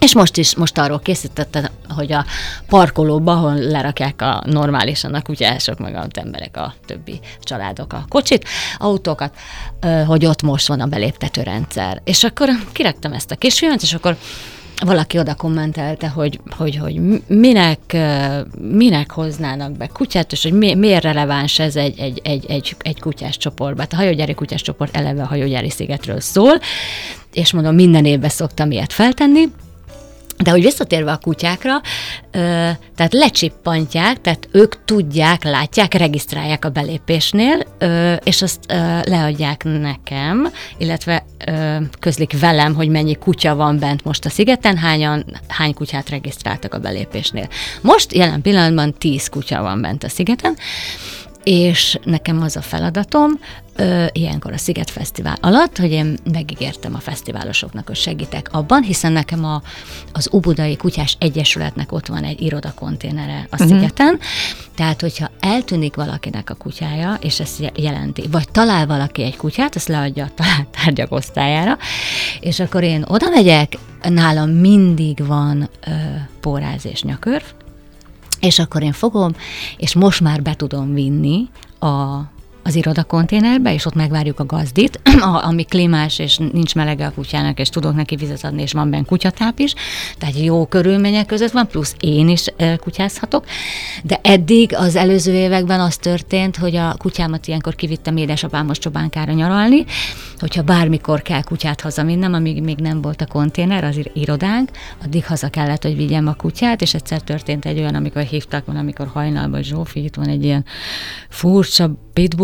[0.00, 2.24] És most is, most arról készítettem, hogy a
[2.68, 8.44] parkolóba, ahol lerakják a normálisan a kutyások, meg az emberek, a többi családok a kocsit,
[8.78, 9.34] autókat,
[10.06, 12.00] hogy ott most van a beléptető rendszer.
[12.04, 14.16] És akkor kiraktam ezt a kisfilmet, és akkor
[14.84, 17.96] valaki oda kommentelte, hogy, hogy, hogy minek,
[18.60, 23.00] minek hoznának be kutyát, és hogy mi, miért releváns ez egy, egy, egy, egy, egy
[23.00, 23.80] kutyás csoportban.
[23.80, 26.60] Hát A hajógyári kutyás csoport eleve a hajógyári szigetről szól,
[27.32, 29.44] és mondom, minden évben szoktam ilyet feltenni,
[30.42, 31.80] De hogy visszatérve a kutyákra,
[32.94, 37.66] tehát lecsippantják, tehát ők tudják, látják, regisztrálják a belépésnél,
[38.24, 38.60] és azt
[39.04, 41.24] leadják nekem, illetve
[41.98, 46.78] közlik velem, hogy mennyi kutya van bent most a szigeten, hányan, hány kutyát regisztráltak a
[46.78, 47.48] belépésnél.
[47.80, 50.56] Most jelen pillanatban 10 kutya van bent a szigeten,
[51.42, 53.30] és nekem az a feladatom,
[53.76, 59.12] ö, ilyenkor a Sziget Fesztivál alatt, hogy én megígértem a fesztiválosoknak, hogy segítek abban, hiszen
[59.12, 59.62] nekem a,
[60.12, 63.68] az Ubudai Kutyás Egyesületnek ott van egy irodakonténere a uh-huh.
[63.68, 64.18] szigeten,
[64.74, 69.88] tehát hogyha eltűnik valakinek a kutyája, és ezt jelenti, vagy talál valaki egy kutyát, ezt
[69.88, 71.78] leadja a találtárgyak osztályára,
[72.40, 75.90] és akkor én oda megyek, nálam mindig van ö,
[76.40, 77.44] póráz és nyakörv,
[78.40, 79.32] és akkor én fogom,
[79.76, 81.48] és most már be tudom vinni
[81.80, 82.20] a
[82.62, 85.00] az irodakonténerbe, és ott megvárjuk a gazdit,
[85.48, 89.04] ami klímás, és nincs melege a kutyának, és tudok neki vizet adni, és van benne
[89.04, 89.74] kutyatáp is,
[90.18, 92.44] tehát jó körülmények között van, plusz én is
[92.80, 93.44] kutyázhatok,
[94.02, 99.84] de eddig az előző években az történt, hogy a kutyámat ilyenkor kivittem édesapámhoz Csobánkára nyaralni,
[100.38, 104.70] hogyha bármikor kell kutyát hazavinnem, amíg még nem volt a konténer, az irodánk,
[105.04, 108.76] addig haza kellett, hogy vigyem a kutyát, és egyszer történt egy olyan, amikor hívtak, van,
[108.76, 110.64] amikor hajnalban Zsófi, itt van egy ilyen
[111.28, 111.90] furcsa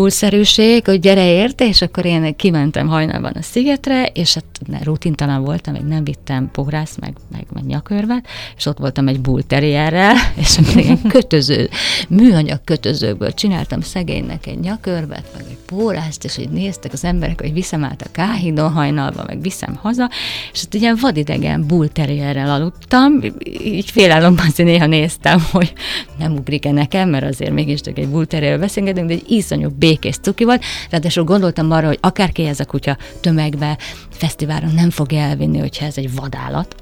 [0.09, 5.73] pitbull-szerűség, hogy gyere érte, és akkor én kimentem hajnalban a szigetre, és hát rutintalan voltam,
[5.73, 8.25] még nem vittem pórász, meg, meg, meg nyakörvet,
[8.57, 11.69] és ott voltam egy bullterierrel, és ilyen kötöző,
[12.07, 17.53] műanyag kötözőkből csináltam szegénynek egy nyakörvet, meg egy pórászt, és így néztek az emberek, hogy
[17.53, 20.09] viszem át a káhidon hajnalba, meg viszem haza,
[20.53, 23.21] és ott ilyen vadidegen bullterierrel aludtam,
[23.63, 25.73] így félálomban néha néztem, hogy
[26.19, 30.43] nem ugrik-e nekem, mert azért mégis csak egy bullterierrel beszélgetünk, de egy iszonyú békés cuki
[30.43, 33.77] volt, ráadásul gondoltam arra, hogy akárki ez a kutya tömegbe,
[34.09, 36.75] fesztiválon nem fogja elvinni, hogyha ez egy vadállat,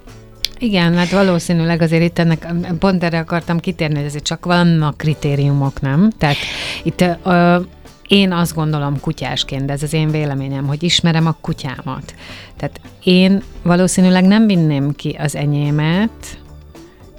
[0.60, 2.47] igen, hát valószínűleg azért itt ennek,
[2.80, 6.10] pont erre akartam kitérni, hogy azért csak vannak kritériumok, nem?
[6.17, 6.36] Tehát
[6.84, 7.65] itt uh,
[8.08, 12.13] én azt gondolom kutyásként, de ez az én véleményem, hogy ismerem a kutyámat.
[12.58, 16.39] Tehát én valószínűleg nem vinném ki az enyémet,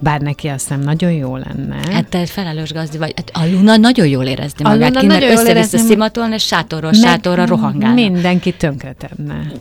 [0.00, 1.76] bár neki azt nem nagyon jó lenne.
[1.92, 3.12] Hát te felelős gazdi vagy.
[3.16, 7.46] Hát a Luna nagyon jól érezni a magát, ki, mert össze-vissza szimatolna, és sátorról sátorra
[7.46, 7.94] rohangálna.
[7.94, 9.52] Mindenki tönkretenne.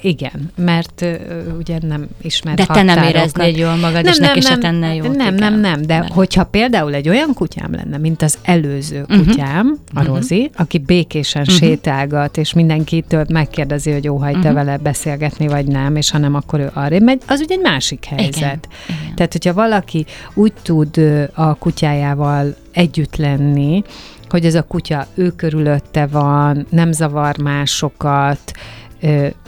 [0.00, 4.28] Igen, mert uh, ugye nem ismer De te nem éreznéd jól magad, nem, és nem,
[4.28, 5.16] neki nem, se tenne jót.
[5.16, 6.12] Nem, nem, nem, de mert...
[6.12, 9.26] hogyha például egy olyan kutyám lenne, mint az előző uh-huh.
[9.26, 10.14] kutyám, a uh-huh.
[10.14, 11.56] Rozi, aki békésen uh-huh.
[11.56, 14.52] sétálgat, és mindenkitől megkérdezi, hogy óhajt uh-huh.
[14.52, 18.04] vele beszélgetni, vagy nem, és ha nem, akkor ő arra megy, az ugye egy másik
[18.04, 18.68] helyzet.
[18.88, 19.14] Igen.
[19.14, 20.96] Tehát, hogyha valaki valaki úgy tud
[21.34, 23.82] a kutyájával együtt lenni,
[24.28, 28.52] hogy ez a kutya ő körülötte van, nem zavar másokat,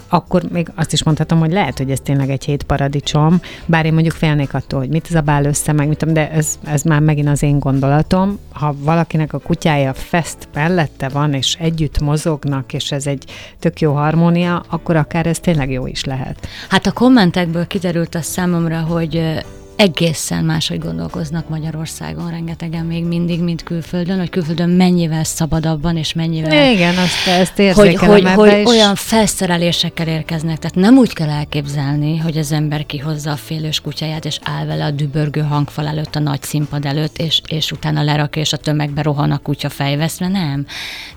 [0.09, 3.93] akkor még azt is mondhatom, hogy lehet, hogy ez tényleg egy hét paradicsom, bár én
[3.93, 7.43] mondjuk félnék attól, hogy mit zabál össze, meg mit de ez, ez már megint az
[7.43, 8.39] én gondolatom.
[8.53, 13.25] Ha valakinek a kutyája fest mellette van, és együtt mozognak, és ez egy
[13.59, 16.47] tök jó harmónia, akkor akár ez tényleg jó is lehet.
[16.69, 19.43] Hát a kommentekből kiderült a számomra, hogy
[19.77, 26.73] egészen máshogy gondolkoznak Magyarországon, rengetegen még mindig, mint külföldön, hogy külföldön mennyivel szabadabban, és mennyivel...
[26.73, 32.19] Igen, azt, ezt érzékelem Hogy, hogy, hogy olyan felszerelésekkel érkeznek, tehát nem úgy kell elképzelni,
[32.19, 36.21] hogy az ember kihozza a félős kutyáját, és áll vele a dübörgő hangfal előtt, a
[36.21, 40.67] nagy színpad előtt, és, és utána lerakja, és a tömegbe rohan a kutya fejveszve, nem.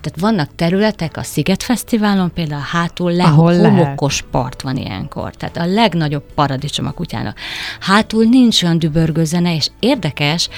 [0.02, 4.32] Tehát vannak területek, a Sziget Fesztiválon például hátul le, Ahol homokos lehet.
[4.32, 7.38] part van ilyenkor, tehát a legnagyobb paradicsom a kutyának.
[7.80, 10.50] Hátul nincs nincs olyan dübörgő zene, és érdekes,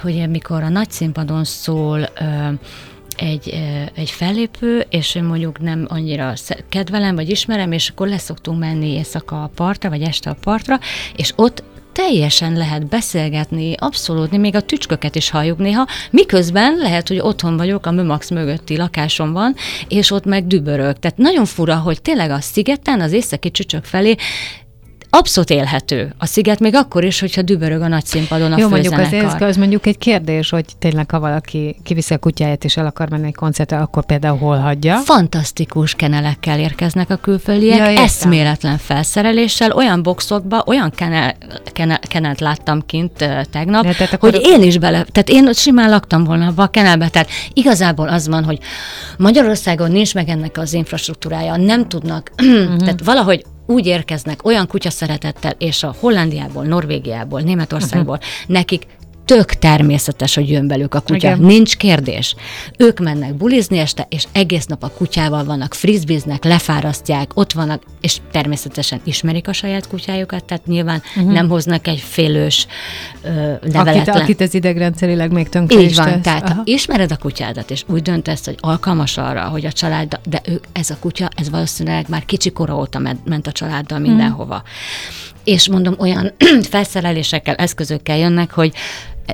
[0.00, 2.08] hogy mikor a nagy színpadon szól
[3.16, 3.62] egy,
[3.94, 6.32] egy fellépő, és én mondjuk nem annyira
[6.68, 10.78] kedvelem, vagy ismerem, és akkor leszoktunk menni éjszaka a partra, vagy este a partra,
[11.16, 17.18] és ott teljesen lehet beszélgetni, abszolút, még a tücsköket is halljuk néha, miközben lehet, hogy
[17.18, 19.54] otthon vagyok, a Mömax mögötti lakásomban,
[19.88, 20.98] és ott meg dübörök.
[20.98, 24.14] Tehát nagyon fura, hogy tényleg a szigeten, az északi csücsök felé
[25.16, 28.98] abszolút élhető a sziget, még akkor is, hogyha dübörög a nagy színpadon a Jó, mondjuk
[28.98, 32.86] az, ez, az mondjuk egy kérdés, hogy tényleg, ha valaki kiviszi a kutyáját és el
[32.86, 34.96] akar menni egy koncertre, akkor például hol hagyja?
[34.96, 41.34] Fantasztikus kenelekkel érkeznek a külföldiek, ja, eszméletlen felszereléssel, olyan boxokba, olyan kenel,
[41.72, 46.24] kenel, kenelt láttam kint uh, tegnap, ja, hogy én is bele, tehát én simán laktam
[46.24, 48.58] volna abba a kenelbe, tehát igazából az van, hogy
[49.18, 52.76] Magyarországon nincs meg ennek az infrastruktúrája, nem tudnak, uh-huh.
[52.84, 58.54] tehát valahogy úgy érkeznek olyan kutya szeretettel, és a Hollandiából, Norvégiából, Németországból, uh-huh.
[58.54, 58.86] nekik
[59.24, 61.16] tök természetes, hogy jön velük a kutya.
[61.16, 61.40] Igen.
[61.40, 62.34] Nincs kérdés.
[62.78, 68.16] Ők mennek bulizni este, és egész nap a kutyával vannak, frizbiznek, lefárasztják, ott vannak, és
[68.32, 71.32] természetesen ismerik a saját kutyájukat, tehát nyilván uh-huh.
[71.32, 72.66] nem hoznak egy félős
[73.22, 74.22] ö, Akit, leveletlen.
[74.22, 76.22] akit az idegrendszerileg még tönkre Így van, tesz.
[76.22, 76.54] tehát Aha.
[76.54, 80.64] ha ismered a kutyádat, és úgy döntesz, hogy alkalmas arra, hogy a család, de ők,
[80.72, 84.62] ez a kutya, ez valószínűleg már kicsi kora óta ment, a családdal mindenhova.
[85.44, 86.32] És mondom, olyan
[86.70, 88.72] felszerelésekkel, eszközökkel jönnek, hogy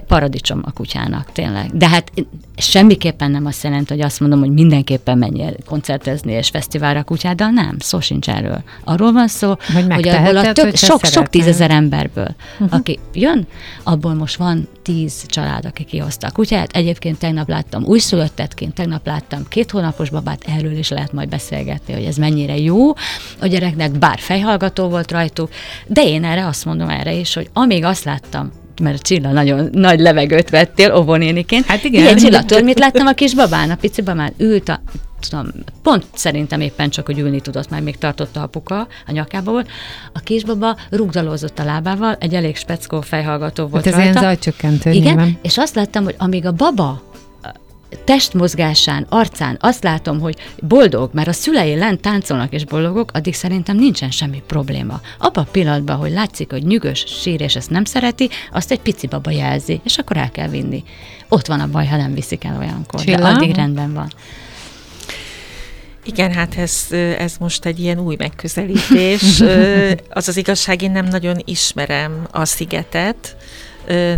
[0.07, 1.70] paradicsom a kutyának, tényleg.
[1.72, 2.12] De hát
[2.57, 7.03] semmiképpen nem azt jelenti, hogy azt mondom, hogy mindenképpen menj el koncertezni és fesztiválra a
[7.03, 8.62] kutyáddal, nem, szó sincs erről.
[8.85, 12.79] Arról van szó, hogy, hogy abból a hogyha sok, sok tízezer emberből, uh-huh.
[12.79, 13.46] aki jön,
[13.83, 16.76] abból most van tíz család, aki kihozta a kutyát.
[16.76, 22.05] Egyébként tegnap láttam újszülöttetként, tegnap láttam két hónapos babát, erről is lehet majd beszélgetni, hogy
[22.05, 22.92] ez mennyire jó
[23.40, 25.50] a gyereknek, bár fejhallgató volt rajtuk,
[25.87, 30.00] de én erre azt mondom erre is, hogy amíg azt láttam, mert Csilla nagyon nagy
[30.00, 31.64] levegőt vettél óvónéniként.
[31.66, 32.02] Hát igen.
[32.02, 33.70] Igen, Csilla, tudod, mit láttam a kis babán?
[33.70, 34.80] A pici babán ült a
[35.28, 35.46] tudom,
[35.82, 39.68] pont szerintem éppen csak, hogy ülni tudott, már még tartotta a apuka, a nyakába volt.
[40.12, 44.28] A kisbaba rugdalózott a lábával, egy elég speckó fejhallgató volt Hát ez ilyen rajta.
[44.28, 45.38] zajcsökkentő Igen, nyilván.
[45.42, 47.02] és azt láttam, hogy amíg a baba
[48.05, 53.76] testmozgásán, arcán azt látom, hogy boldog, mert a szülei lent táncolnak és boldogok, addig szerintem
[53.76, 55.00] nincsen semmi probléma.
[55.18, 59.07] Abban a pillanatban, hogy látszik, hogy nyűgös, sír és ezt nem szereti, azt egy pici
[59.07, 60.85] baba jelzi, és akkor el kell vinni.
[61.29, 63.29] Ott van a baj, ha nem viszik el olyankor, de Csilla?
[63.29, 64.12] addig rendben van.
[66.05, 66.87] Igen, hát ez,
[67.18, 69.40] ez most egy ilyen új megközelítés.
[70.09, 73.37] Az az igazság, én nem nagyon ismerem a szigetet,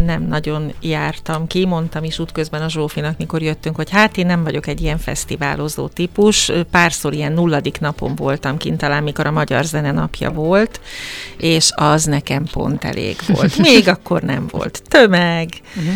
[0.05, 4.43] nem nagyon jártam ki, mondtam is útközben a Zsófinak, mikor jöttünk, hogy hát én nem
[4.43, 9.65] vagyok egy ilyen fesztiválozó típus, párszor ilyen nulladik napon voltam kint, talán mikor a Magyar
[9.65, 10.81] Zene napja volt,
[11.37, 13.57] és az nekem pont elég volt.
[13.69, 15.95] Még akkor nem volt tömeg, Uh-huh.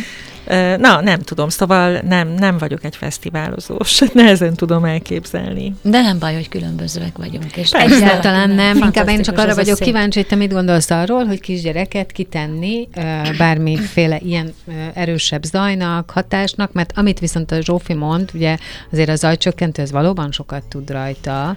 [0.78, 5.74] Na, nem tudom, szóval nem, nem vagyok egy fesztiválozós, nehezen tudom elképzelni.
[5.82, 7.56] De nem baj, hogy különbözőek vagyunk.
[7.56, 7.94] És Persze.
[7.94, 9.86] Egyáltalán nem, inkább én csak arra vagyok szép.
[9.86, 12.88] kíváncsi, hogy te mit gondolsz arról, hogy kisgyereket kitenni
[13.38, 14.54] bármiféle ilyen
[14.94, 18.56] erősebb zajnak, hatásnak, mert amit viszont a Zsófi mond, ugye
[18.92, 21.56] azért a zajcsökkentő, ez valóban sokat tud rajta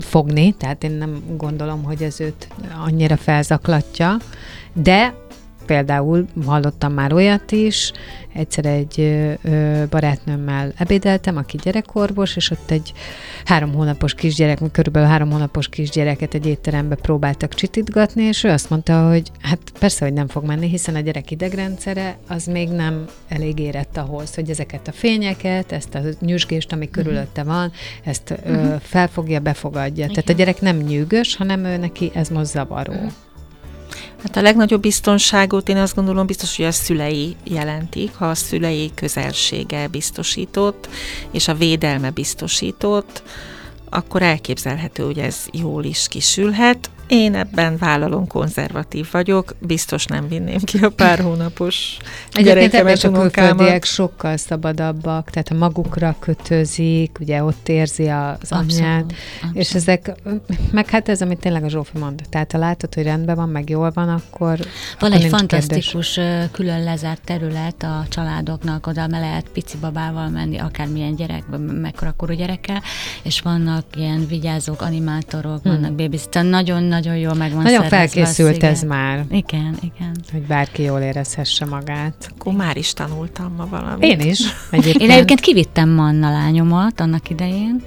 [0.00, 2.48] fogni, tehát én nem gondolom, hogy ez őt
[2.84, 4.16] annyira felzaklatja,
[4.72, 5.14] de
[5.66, 7.92] például hallottam már olyat is,
[8.36, 9.18] egyszer egy
[9.90, 12.92] barátnőmmel ebédeltem, aki gyerekorvos, és ott egy
[13.44, 19.08] három hónapos kisgyerek, körülbelül három hónapos kisgyereket egy étterembe próbáltak csitítgatni, és ő azt mondta,
[19.08, 23.58] hogy hát persze, hogy nem fog menni, hiszen a gyerek idegrendszere az még nem elég
[23.58, 27.72] érett ahhoz, hogy ezeket a fényeket, ezt a nyüzsgést, ami körülötte van,
[28.04, 30.06] ezt ö, felfogja, befogadja.
[30.06, 32.94] Tehát a gyerek nem nyűgös, hanem ő neki ez most zavaró.
[34.26, 38.90] Hát a legnagyobb biztonságot én azt gondolom biztos, hogy a szülei jelentik, ha a szülei
[38.94, 40.88] közelsége biztosított,
[41.30, 43.22] és a védelme biztosított,
[43.90, 46.90] akkor elképzelhető, hogy ez jól is kisülhet.
[47.08, 51.96] Én ebben vállalom, konzervatív vagyok, biztos nem vinném ki a pár hónapos
[52.32, 58.52] Egyébként ebben gyerekemet, a külföldiek sokkal szabadabbak, tehát a magukra kötözik, ugye ott érzi az
[58.52, 60.12] anyját, Abszolút, és ezek,
[60.70, 63.70] meg hát ez, amit tényleg a Zsófi mond, tehát ha látod, hogy rendben van, meg
[63.70, 64.58] jól van, akkor
[64.98, 70.28] Van akkor egy fantasztikus ö, külön lezárt terület a családoknak, oda me lehet pici babával
[70.28, 71.44] menni, akármilyen gyerek,
[71.80, 72.82] mekkora korú gyerekkel,
[73.22, 75.72] és vannak ilyen vigyázók, animátorok, Hmm.
[75.72, 76.44] vannak babysitter,
[76.96, 80.16] nagyon-nagyon jól meg van Nagyon felkészült ez már, Igen, igen.
[80.32, 82.30] hogy bárki jól érezhesse magát.
[82.38, 84.10] Akkor már is tanultam ma valamit.
[84.10, 85.00] Én is egyébként.
[85.02, 87.82] Én egyébként kivittem Manna lányomat annak idején,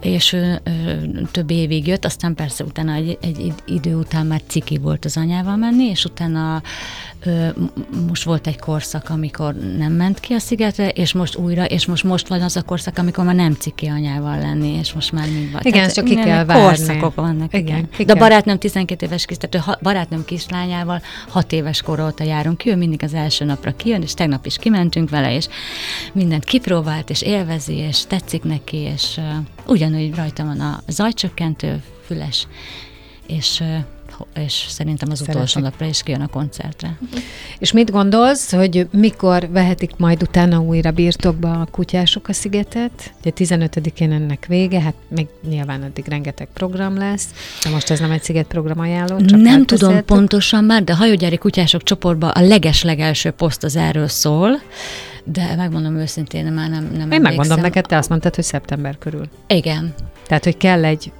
[0.00, 4.40] és ő, ő több évig jött, aztán persze utána egy, egy id- idő után már
[4.46, 6.62] ciki volt az anyával menni, és utána
[8.06, 12.04] most volt egy korszak, amikor nem ment ki a szigetre, és most újra, és most
[12.04, 15.52] most van az a korszak, amikor már nem ciki anyával lenni, és most már mind
[15.52, 15.60] van.
[15.64, 16.62] Igen, ezt csak ki kell várni.
[16.62, 17.88] Korszakok vannak, Igen, igen.
[17.90, 18.28] ki De a kell.
[18.28, 22.76] barátnőm 12 éves kis, tehát ha- barátnőm kislányával 6 éves kor óta járunk ki, ő
[22.76, 25.48] mindig az első napra kijön, és tegnap is kimentünk vele, és
[26.12, 29.24] mindent kipróbált, és élvezi, és tetszik neki, és uh,
[29.66, 32.46] ugyanúgy rajta van a zajcsökkentő, füles,
[33.26, 33.76] és, uh,
[34.34, 36.98] és szerintem az utolsó napra is kijön a koncertre.
[37.58, 43.12] És mit gondolsz, hogy mikor vehetik majd utána újra birtokba a kutyások a szigetet?
[43.20, 47.26] Ugye 15-én ennek vége, hát még nyilván addig rengeteg program lesz,
[47.64, 49.78] de most ez nem egy szigetprogram ajánló, csak nem átbeszéltük.
[49.78, 54.60] tudom pontosan már, de hajógyári kutyások csoportban a leges-legelső poszt az erről szól,
[55.24, 57.60] de megmondom őszintén, már nem, nem Én megmondom emlékszem.
[57.60, 59.28] neked, te azt mondtad, hogy szeptember körül.
[59.46, 59.94] Igen,
[60.26, 61.12] Tehát, hogy kell egy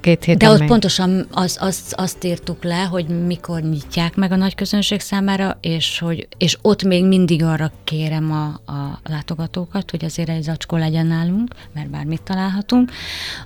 [0.00, 0.68] két héten De ott még.
[0.68, 5.98] pontosan az, az, azt írtuk le, hogy mikor nyitják meg a nagy közönség számára, és,
[5.98, 11.06] hogy, és ott még mindig arra kérem a, a látogatókat, hogy azért egy zacskó legyen
[11.06, 12.90] nálunk, mert bármit találhatunk,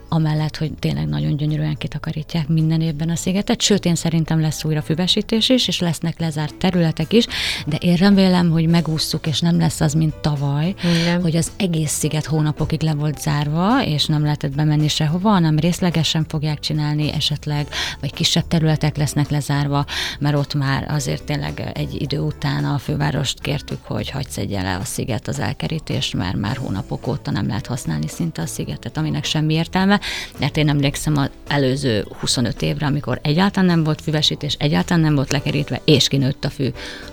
[0.08, 4.82] amellett, hogy tényleg nagyon gyönyörűen kitakarítják minden évben a szigetet, sőt, én szerintem lesz újra
[4.82, 7.26] füvesítés is, és lesznek lezárt területek is,
[7.66, 11.22] de én remélem, hogy megússzuk, és nem lesz az, mint tavaly, Igen.
[11.22, 16.26] hogy az egész sziget hónapokig le volt zárva, és nem lehetett bemenni sehova, hanem részlegesen
[16.44, 17.66] fogják csinálni esetleg,
[18.00, 19.84] vagy kisebb területek lesznek lezárva,
[20.18, 24.76] mert ott már azért tényleg egy idő után a fővárost kértük, hogy hagyd szedje le
[24.76, 29.24] a sziget az elkerítést, mert már hónapok óta nem lehet használni szinte a szigetet, aminek
[29.24, 30.00] semmi értelme,
[30.38, 35.32] mert én emlékszem az előző 25 évre, amikor egyáltalán nem volt füvesítés, egyáltalán nem volt
[35.32, 36.68] lekerítve, és kinőtt a fű,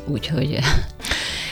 [0.07, 0.59] úgyhogy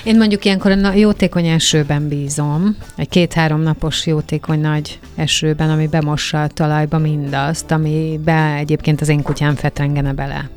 [0.03, 6.43] Én mondjuk ilyenkor a jótékony esőben bízom, egy két-három napos jótékony nagy esőben, ami bemossa
[6.43, 10.49] a talajba mindazt, amibe egyébként az én kutyám fetrengene bele.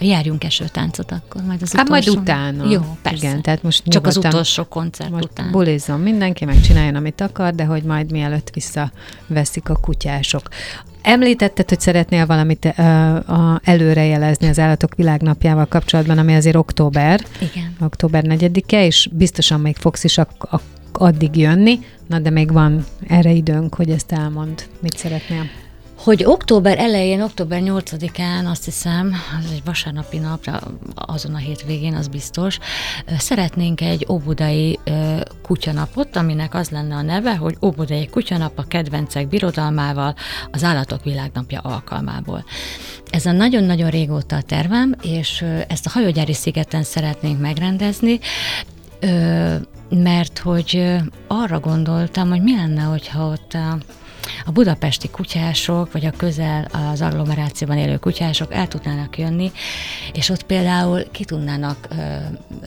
[0.00, 2.70] járjunk esőtáncot akkor, majd az Hát majd utána.
[2.70, 3.26] Jó, persze.
[3.26, 5.50] Igen, tehát most Csak az utolsó koncert Most után.
[5.50, 10.48] bulizzon mindenki, meg csináljon, amit akar, de hogy majd mielőtt visszaveszik a kutyások.
[11.08, 17.76] Említetted, hogy szeretnél valamit uh, a, előrejelezni az Állatok Világnapjával kapcsolatban, ami azért október, Igen.
[17.80, 22.84] október 4-e, és biztosan még fogsz is ak- ak- addig jönni, na de még van
[23.06, 24.62] erre időnk, hogy ezt elmond.
[24.80, 25.42] Mit szeretnél?
[26.08, 30.60] Hogy október elején, október 8-án, azt hiszem, az egy vasárnapi napra,
[30.94, 32.58] azon a hétvégén, az biztos,
[33.18, 34.78] szeretnénk egy óbudai
[35.42, 40.14] kutyanapot, aminek az lenne a neve, hogy óbudai kutyanap a kedvencek birodalmával,
[40.50, 42.44] az állatok világnapja alkalmából.
[43.10, 48.18] Ez a nagyon-nagyon régóta a tervem, és ezt a hajógyári szigeten szeretnénk megrendezni,
[49.88, 50.96] mert hogy
[51.26, 53.56] arra gondoltam, hogy mi lenne, hogyha ott
[54.46, 59.52] a, budapesti kutyások, vagy a közel az agglomerációban élő kutyások el tudnának jönni,
[60.12, 61.94] és ott például ki tudnának ö,
[62.62, 62.66] ö,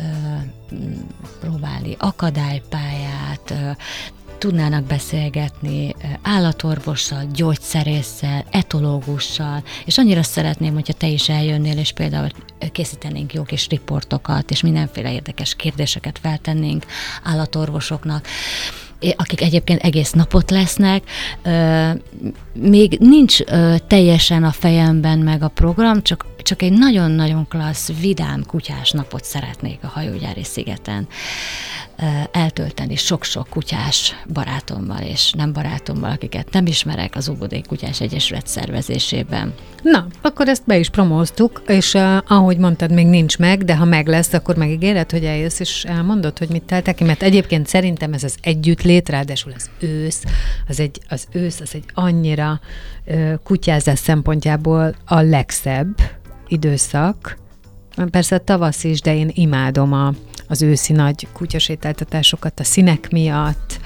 [1.40, 3.72] próbálni akadálypályát, ö,
[4.42, 12.30] tudnának beszélgetni állatorvossal, gyógyszerésszel, etológussal, és annyira szeretném, hogyha te is eljönnél, és például
[12.72, 16.86] készítenénk jó kis riportokat, és mindenféle érdekes kérdéseket feltennénk
[17.24, 18.28] állatorvosoknak,
[19.16, 21.04] akik egyébként egész napot lesznek.
[22.54, 23.40] Még nincs
[23.88, 29.80] teljesen a fejemben meg a program, csak, csak egy nagyon-nagyon klassz, vidám kutyás napot szeretnék
[29.82, 31.08] a hajógyári szigeten
[32.32, 39.54] eltölteni sok-sok kutyás barátommal és nem barátommal, akiket nem ismerek az Óbudai Kutyás Egyesület szervezésében.
[39.82, 43.86] Na, akkor ezt be is promóztuk, és uh, ahogy mondtad, még nincs meg, de ha
[43.86, 48.14] meg lesz, akkor megígéred, hogy eljössz, és elmondod, hogy mit teltek ki, mert egyébként szerintem
[48.14, 50.24] ez az együttlét, ráadásul az ősz,
[50.68, 52.60] az, egy, az ősz, az egy annyira
[53.06, 56.21] uh, kutyázás szempontjából a legszebb
[56.52, 57.40] időszak,
[58.12, 60.14] Persze a tavasz is, de én imádom a,
[60.48, 63.80] az őszi nagy kutyasétáltatásokat a színek miatt,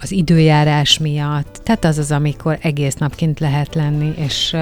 [0.00, 1.60] az időjárás miatt.
[1.64, 4.56] Tehát az az, amikor egész nap kint lehet lenni, és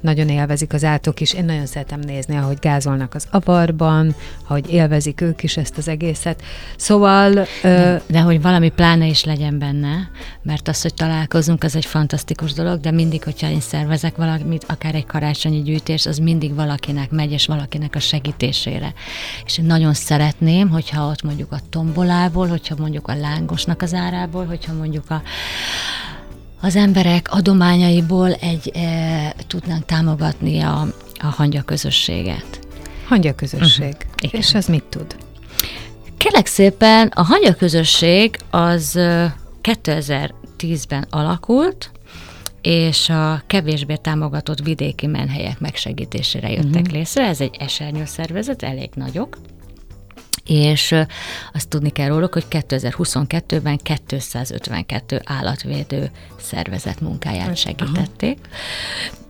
[0.00, 1.32] nagyon élvezik az átok is.
[1.32, 4.14] Én nagyon szeretem nézni, ahogy gázolnak az avarban,
[4.46, 6.42] ahogy élvezik ők is ezt az egészet.
[6.76, 7.46] Szóval...
[7.62, 10.10] eh, De hogy valami pláne is legyen benne,
[10.42, 14.94] mert az, hogy találkozunk, az egy fantasztikus dolog, de mindig, hogyha én szervezek valamit, akár
[14.94, 18.92] egy karácsonyi gyűjtés, az mindig valakinek megy, és valakinek a segítésére.
[19.44, 23.94] És én nagyon szeretném, hogyha ott mondjuk a tombolából, hogyha mondjuk a lángosnak az
[24.28, 25.22] árából, hogyha mondjuk a
[26.60, 30.86] az emberek adományaiból egy e, tudnánk támogatni a,
[31.20, 32.58] a hangya közösséget.
[33.08, 33.96] hangya közösség.
[34.22, 34.40] Igen.
[34.40, 35.16] És az mit tud?
[36.16, 39.24] Kérlek szépen, a hangya közösség az ö,
[39.62, 41.90] 2010-ben alakult,
[42.62, 46.92] és a kevésbé támogatott vidéki menhelyek megsegítésére jöttek uh-huh.
[46.92, 47.26] létre.
[47.26, 49.38] Ez egy esernyő szervezet, elég nagyok.
[50.48, 50.94] És
[51.52, 58.38] azt tudni kell róluk, hogy 2022-ben 252 állatvédő szervezet munkáját segítették.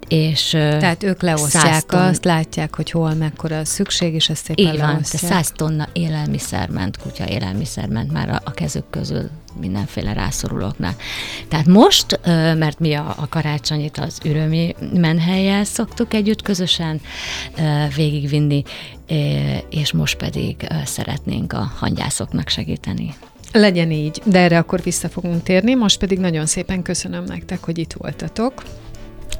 [0.08, 4.44] És, Tehát ők leosztják 100 ton- azt, látják, hogy hol mekkora a szükség, és ezt
[4.44, 5.22] szépen Így van, leosztják.
[5.22, 9.30] te 100 tonna élelmiszer ment, kutya élelmiszer ment már a, a kezük közül
[9.60, 10.96] mindenféle rászorulóknál.
[11.48, 12.20] Tehát most,
[12.58, 17.00] mert mi a, a karácsonyit az ürömi menhelyel szoktuk együtt közösen
[17.96, 18.62] végigvinni,
[19.70, 23.14] és most pedig szeretnénk a hangyászoknak segíteni.
[23.52, 25.74] Legyen így, de erre akkor vissza fogunk térni.
[25.74, 28.62] Most pedig nagyon szépen köszönöm nektek, hogy itt voltatok.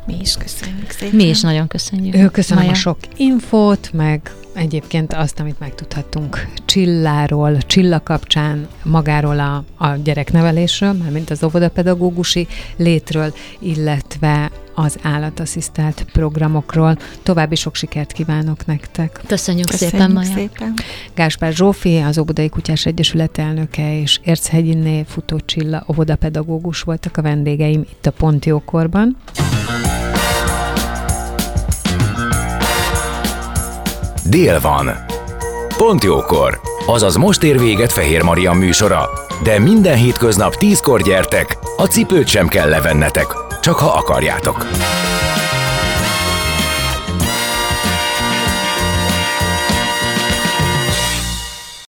[0.09, 1.17] Mi is köszönjük szépen.
[1.17, 2.33] Mi is nagyon köszönjük.
[2.33, 2.77] Köszönöm Maja.
[2.77, 10.93] a sok infót, meg egyébként azt, amit megtudhattunk Csilláról, Csilla kapcsán, magáról a, a gyereknevelésről,
[10.93, 12.47] mint az óvodapedagógusi
[12.77, 16.99] létről, illetve az állatasszisztált programokról.
[17.23, 19.21] További sok sikert kívánok nektek!
[19.27, 20.33] Köszönjük, Köszönjük szépen, Maja.
[20.35, 20.75] szépen.
[21.15, 27.81] Gáspár Zsófi, az Óbudai Kutyás Egyesület elnöke, és Érchegyiné Futó Csilla óvodapedagógus voltak a vendégeim
[27.81, 29.17] itt a Pont Jókorban.
[34.31, 34.91] Dél van.
[35.77, 36.61] Pont jókor.
[36.87, 39.09] Azaz most ér véget Fehér Maria műsora.
[39.43, 44.67] De minden hétköznap tízkor gyertek, a cipőt sem kell levennetek, csak ha akarjátok.